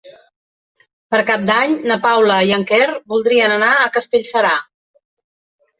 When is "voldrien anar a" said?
3.15-3.89